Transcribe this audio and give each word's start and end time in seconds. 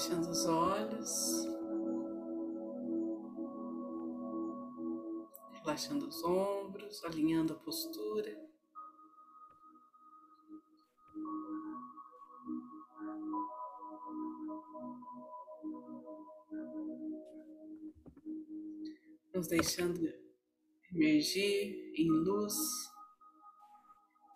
Fechando 0.00 0.30
os 0.30 0.46
olhos. 0.46 1.46
Relaxando 5.52 6.08
os 6.08 6.24
ombros, 6.24 7.04
alinhando 7.04 7.52
a 7.52 7.56
postura. 7.56 8.48
nos 19.34 19.48
deixando 19.48 20.00
emergir 20.92 21.92
em 21.94 22.10
luz, 22.10 22.54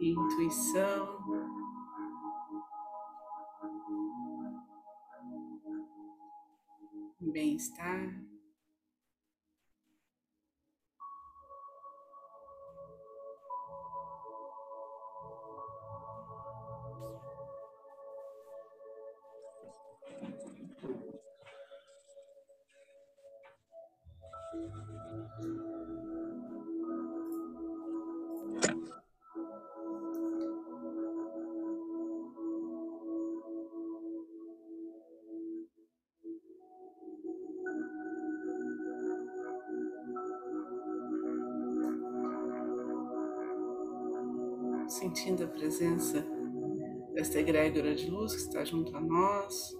em 0.00 0.12
intuição. 0.12 1.18
Bem-estar. 7.20 8.22
Sentindo 44.98 45.44
a 45.44 45.46
presença 45.46 46.26
desta 47.14 47.38
egrégora 47.38 47.94
de 47.94 48.10
luz 48.10 48.34
que 48.34 48.40
está 48.40 48.64
junto 48.64 48.96
a 48.96 49.00
nós. 49.00 49.72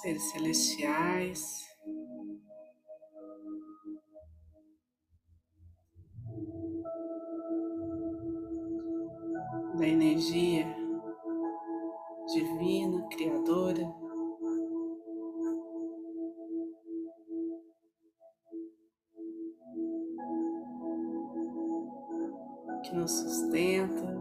Seres 0.00 0.30
celestiais. 0.30 1.69
Que 22.90 22.96
nos 22.96 23.12
sustenta. 23.12 24.19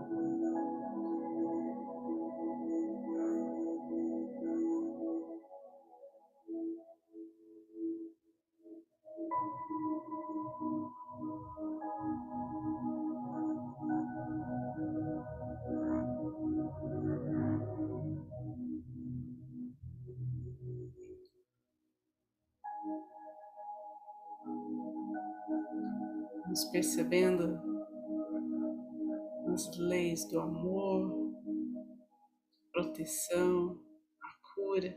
Proteção, 33.10 33.82
a 34.22 34.54
cura. 34.54 34.96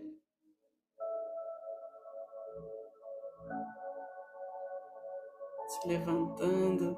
Se 5.67 5.89
levantando 5.89 6.95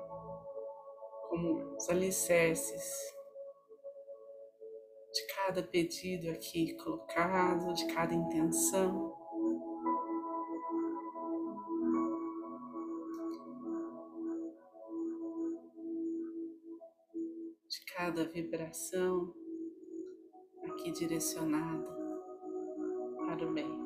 como 1.29 1.77
os 1.77 1.89
alicerces 1.89 2.99
de 5.13 5.27
cada 5.37 5.63
pedido 5.63 6.31
aqui 6.31 6.75
colocado, 6.79 7.73
de 7.75 7.87
cada 7.95 8.13
intenção. 8.13 9.15
cada 17.97 18.25
vibração 18.25 19.33
aqui 20.85 20.93
direcionada 20.93 21.91
para 23.27 23.49
o 23.49 23.55
bem. 23.55 23.85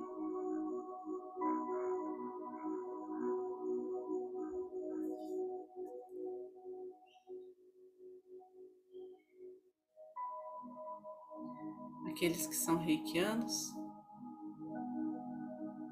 Aqueles 12.11 12.49
que 12.49 12.57
são 12.57 12.79
reikianos, 12.79 13.73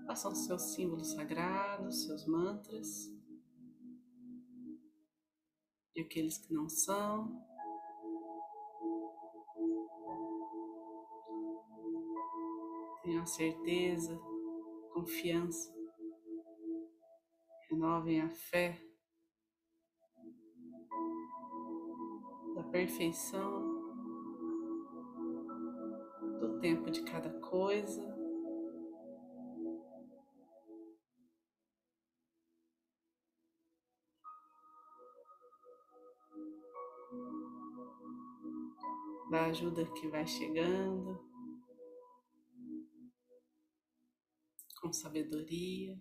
façam 0.08 0.34
seus 0.34 0.62
símbolos 0.74 1.12
sagrados, 1.12 2.04
seus 2.04 2.26
mantras. 2.26 3.14
E 5.94 6.00
aqueles 6.00 6.36
que 6.38 6.52
não 6.52 6.68
são, 6.68 7.46
certeza, 13.26 14.16
confiança, 14.92 15.74
renovem 17.68 18.20
a 18.20 18.30
fé 18.30 18.80
da 22.54 22.62
perfeição 22.64 23.76
do 26.40 26.58
tempo 26.60 26.90
de 26.90 27.02
cada 27.02 27.30
coisa. 27.40 28.16
Da 39.30 39.46
ajuda 39.46 39.84
que 39.86 40.08
vai 40.08 40.26
chegando. 40.26 41.25
Com 44.86 44.92
sabedoria. 44.92 45.98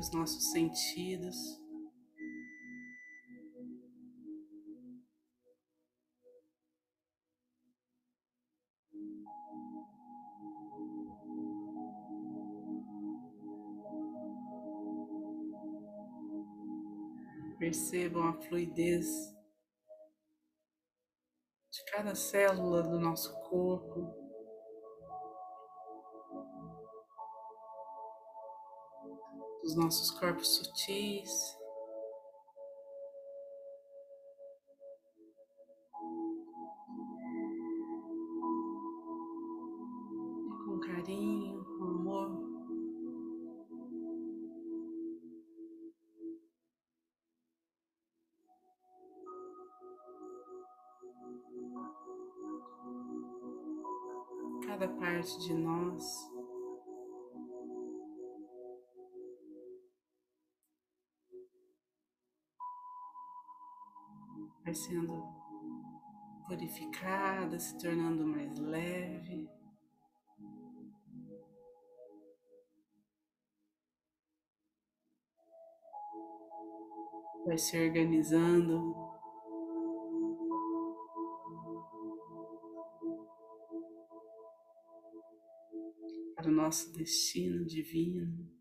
Os 0.00 0.10
nossos 0.12 0.50
sentidos 0.50 1.36
percebam 17.58 18.26
a 18.26 18.32
fluidez 18.40 19.06
de 21.70 21.84
cada 21.92 22.14
célula 22.14 22.82
do 22.82 22.98
nosso 22.98 23.38
corpo. 23.50 24.19
Dos 29.70 29.76
nossos 29.76 30.10
corpos 30.10 30.56
sutis. 30.56 31.30
Com 40.64 40.80
carinho, 40.80 41.64
com 41.78 41.84
amor. 41.84 42.50
cada 54.66 54.88
parte 54.88 55.38
de 55.40 55.54
nós. 55.54 56.29
Vai 64.70 64.76
sendo 64.76 65.20
purificada, 66.46 67.58
se 67.58 67.76
tornando 67.76 68.24
mais 68.24 68.56
leve. 68.56 69.50
Vai 77.44 77.58
se 77.58 77.84
organizando 77.84 78.94
para 86.36 86.48
o 86.48 86.52
nosso 86.52 86.92
destino 86.92 87.66
divino. 87.66 88.59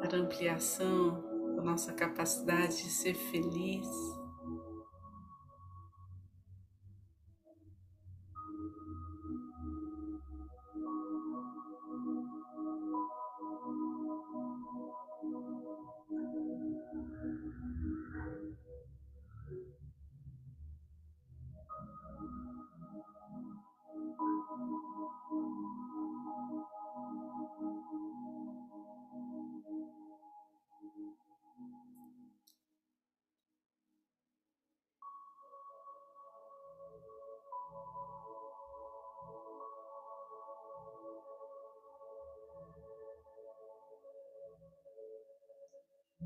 Para 0.00 0.18
ampliação 0.18 1.24
da 1.56 1.62
nossa 1.62 1.92
capacidade 1.92 2.76
de 2.76 2.90
ser 2.90 3.14
feliz. 3.14 3.88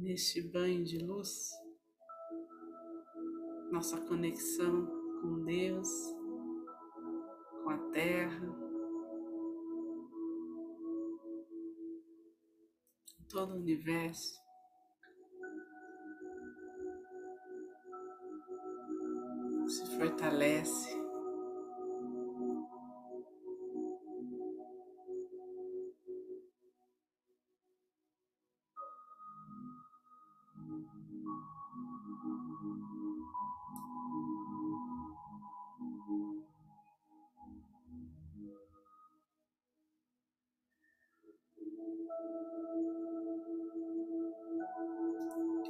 Neste 0.01 0.41
banho 0.41 0.83
de 0.83 0.99
luz, 0.99 1.51
nossa 3.71 4.01
conexão 4.01 4.87
com 5.21 5.45
Deus, 5.45 5.89
com 7.63 7.71
a 7.71 7.79
Terra, 7.91 8.71
todo 13.29 13.53
o 13.53 13.57
universo. 13.57 14.41
Se 19.69 19.87
fortalece. 19.97 20.90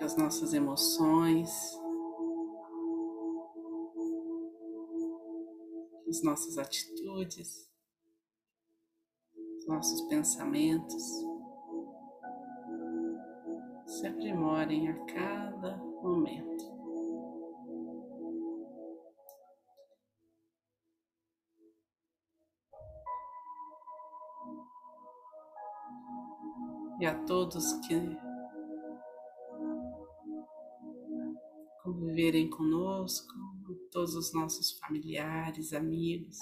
Que 0.01 0.05
as 0.05 0.17
nossas 0.17 0.55
emoções, 0.55 1.51
as 6.09 6.23
nossas 6.23 6.57
atitudes, 6.57 7.71
os 9.59 9.67
nossos 9.67 10.01
pensamentos 10.09 11.30
se 14.01 14.07
aprimorem 14.07 14.89
a 14.89 14.95
cada 15.05 15.77
momento. 15.77 16.65
E 26.99 27.05
a 27.05 27.15
todos 27.27 27.75
que 27.87 28.17
conviverem 31.83 32.49
conosco, 32.49 33.35
todos 33.93 34.15
os 34.15 34.33
nossos 34.33 34.79
familiares, 34.79 35.75
amigos, 35.75 36.39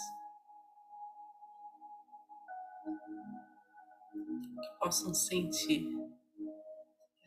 que 4.62 4.78
possam 4.78 5.12
sentir 5.12 5.97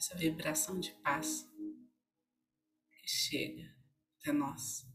essa 0.01 0.17
vibração 0.17 0.79
de 0.79 0.91
paz 1.03 1.47
que 2.89 3.07
chega 3.07 3.71
até 4.19 4.31
nós. 4.31 4.89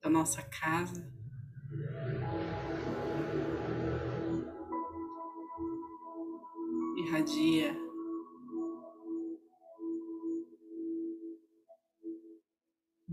Da 0.00 0.08
nossa 0.08 0.40
casa, 0.44 1.12
irradia 6.96 7.85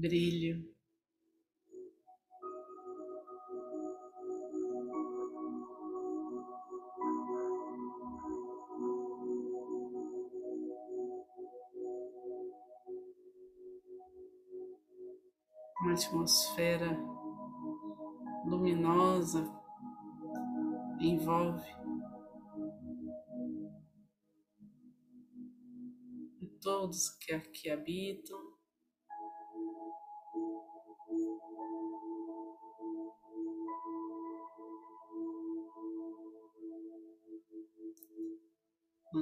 brilho. 0.04 0.62
Uma 15.80 15.94
atmosfera 15.94 17.00
luminosa 18.46 19.50
envolve 21.00 21.64
todos 26.62 27.10
que 27.10 27.34
aqui 27.34 27.70
habitam. 27.70 28.53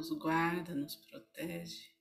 Nos 0.02 0.10
guarda, 0.18 0.74
nos 0.74 0.96
protege. 0.96 1.94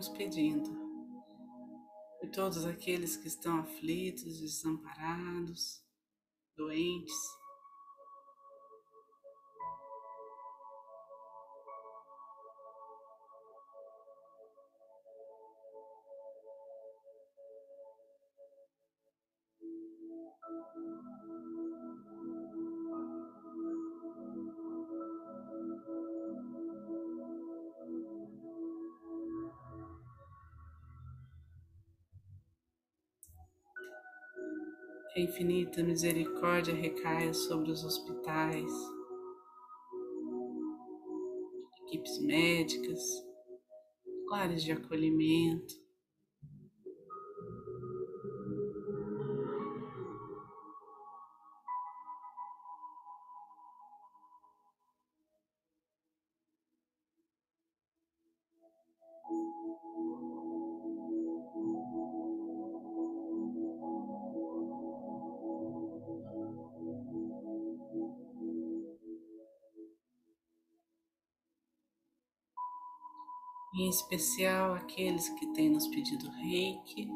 Vamos 0.00 0.16
pedindo 0.16 0.70
por 2.18 2.30
todos 2.30 2.64
aqueles 2.64 3.18
que 3.18 3.28
estão 3.28 3.58
aflitos, 3.58 4.40
desamparados, 4.40 5.84
doentes. 6.56 7.12
Que 35.12 35.20
a 35.20 35.24
infinita 35.24 35.82
misericórdia 35.82 36.72
recaia 36.72 37.34
sobre 37.34 37.72
os 37.72 37.84
hospitais, 37.84 38.72
equipes 41.84 42.18
médicas, 42.20 43.00
lares 44.30 44.62
de 44.62 44.70
acolhimento, 44.70 45.79
em 73.74 73.88
especial 73.88 74.74
aqueles 74.74 75.28
que 75.28 75.52
têm 75.52 75.70
nos 75.70 75.86
pedido 75.88 76.28
reiki. 76.30 77.08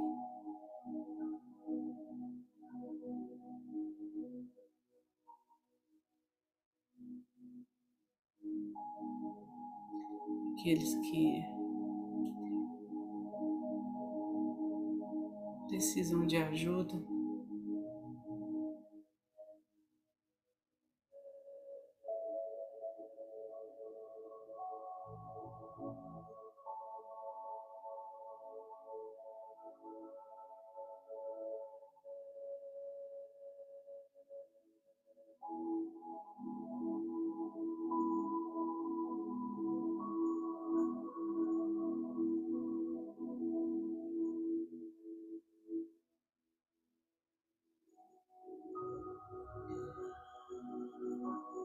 Aqueles 10.58 10.94
que 10.94 11.42
precisam 15.68 16.26
de 16.26 16.36
ajuda. 16.36 17.13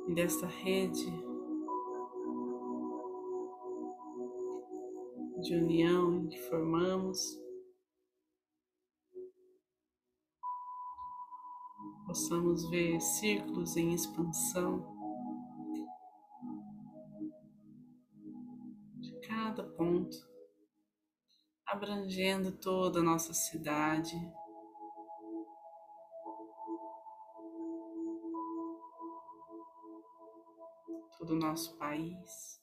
E 0.10 0.14
desta 0.16 0.48
rede 0.48 1.06
de 5.40 5.56
união 5.56 6.28
que 6.28 6.38
formamos, 6.50 7.20
possamos 12.08 12.68
ver 12.72 13.00
círculos 13.00 13.78
em 13.78 13.94
expansão 13.94 14.98
de 18.96 19.20
cada 19.28 19.64
ponto, 19.64 20.18
abrangendo 21.68 22.52
toda 22.58 23.00
a 23.00 23.04
nossa 23.04 23.32
cidade. 23.32 24.16
Todo 31.30 31.36
o 31.36 31.40
nosso 31.40 31.78
país. 31.78 32.59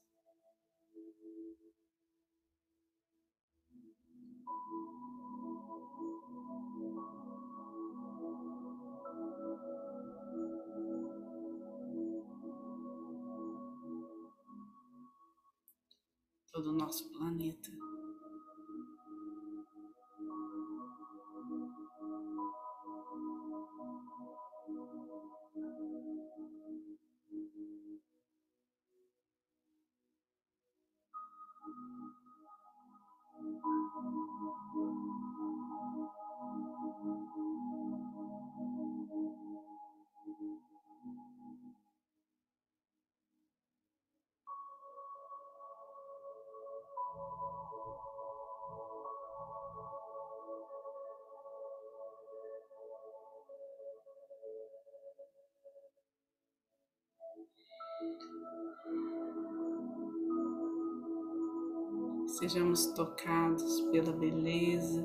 Sejamos 62.27 62.87
tocados 62.89 63.81
pela 63.93 64.13
beleza, 64.13 65.03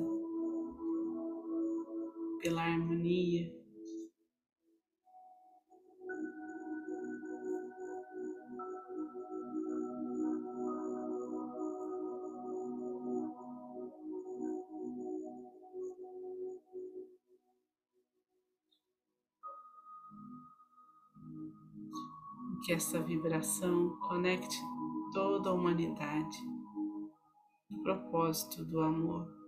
pela 2.40 2.62
harmonia. 2.62 3.50
Que 22.64 22.72
essa 22.74 23.00
vibração 23.00 23.96
conecte 24.08 24.60
toda 25.12 25.50
a 25.50 25.52
humanidade 25.52 26.51
propósito 27.82 28.64
do 28.64 28.80
amor. 28.80 29.41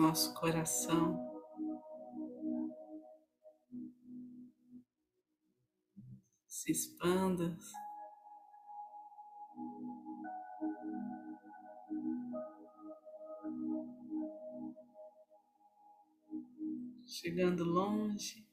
Nosso 0.00 0.32
coração. 0.34 1.28
Se 6.46 6.72
expanda. 6.72 7.56
Chegando 17.06 17.64
longe. 17.64 18.49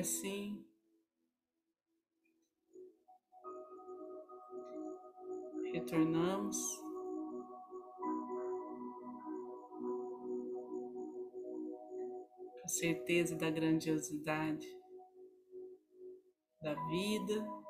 Assim, 0.00 0.64
retornamos. 5.72 6.56
Com 12.60 12.68
certeza 12.68 13.36
da 13.36 13.50
grandiosidade 13.50 14.66
da 16.62 16.74
vida, 16.88 17.34
do 17.34 17.60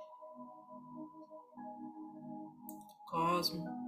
cosmos. 3.08 3.79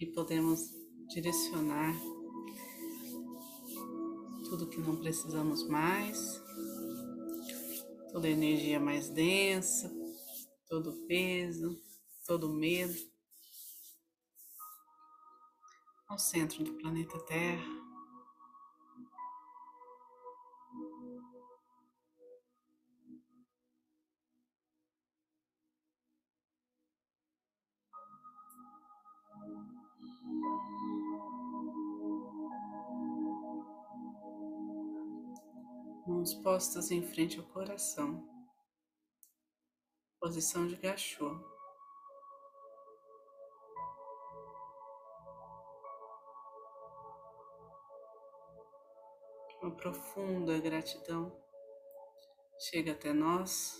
E 0.00 0.06
podemos 0.14 0.60
direcionar 1.08 1.94
tudo 4.48 4.68
que 4.68 4.80
não 4.80 4.96
precisamos 4.96 5.66
mais, 5.68 6.18
toda 8.10 8.28
energia 8.28 8.80
mais 8.80 9.08
densa, 9.08 9.90
todo 10.68 11.06
peso, 11.06 11.80
todo 12.26 12.52
medo 12.52 12.98
ao 16.08 16.18
centro 16.18 16.64
do 16.64 16.74
planeta 16.74 17.18
Terra. 17.20 17.81
Postas 36.42 36.90
em 36.90 37.02
frente 37.02 37.38
ao 37.38 37.44
coração, 37.46 38.28
posição 40.20 40.66
de 40.66 40.76
gachô. 40.76 41.30
Uma 49.62 49.70
profunda 49.76 50.58
gratidão 50.58 51.40
chega 52.58 52.90
até 52.90 53.12
nós. 53.12 53.78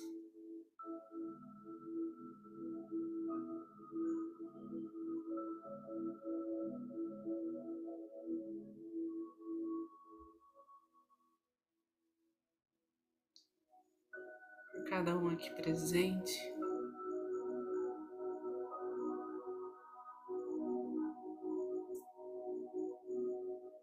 Aqui 15.42 15.50
presente. 15.54 16.54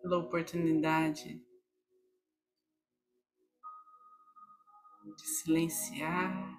Pela 0.02 0.18
oportunidade 0.20 1.44
de 5.18 5.28
silenciar, 5.28 6.58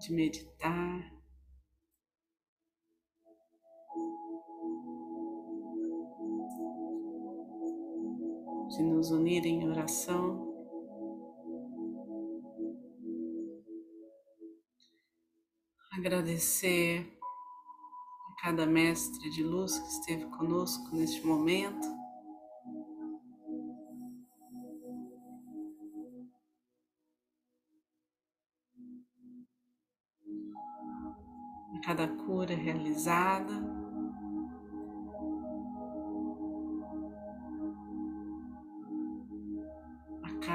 de 0.00 0.12
meditar. 0.12 1.20
de 8.70 8.84
nos 8.84 9.10
unir 9.10 9.44
em 9.90 10.00
oração. 10.00 10.48
Agradecer 15.92 17.18
a 18.30 18.42
cada 18.42 18.64
mestre 18.64 19.28
de 19.30 19.42
luz 19.42 19.76
que 19.78 19.88
esteve 19.88 20.24
conosco 20.36 20.94
neste 20.94 21.26
momento. 21.26 21.86
A 31.74 31.80
cada 31.84 32.06
cura 32.08 32.54
realizada. 32.54 33.79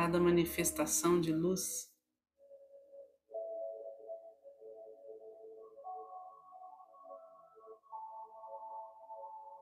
Cada 0.05 0.19
manifestação 0.19 1.19
de 1.19 1.33
luz. 1.33 1.91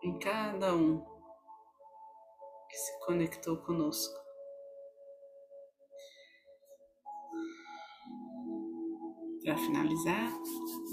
Em 0.03 0.19
cada 0.19 0.75
um 0.75 0.99
que 2.69 2.75
se 2.75 3.06
conectou 3.06 3.56
conosco. 3.63 4.13
Para 9.45 9.58
finalizar, 9.58 10.29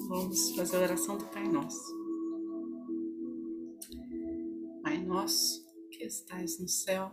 vamos 0.09 0.55
fazer 0.55 0.77
a 0.77 0.81
oração 0.81 1.19
do 1.19 1.27
Pai 1.27 1.49
Nosso. 1.49 1.93
Pai 4.85 4.99
Nosso 4.99 5.69
que 5.91 6.05
estais 6.05 6.61
no 6.61 6.69
céu, 6.69 7.13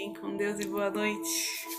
Fiquem 0.00 0.14
com 0.14 0.34
Deus 0.34 0.58
e 0.58 0.66
boa 0.66 0.88
noite. 0.88 1.69